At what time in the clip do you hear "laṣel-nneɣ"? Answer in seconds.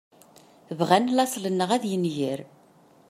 1.15-1.69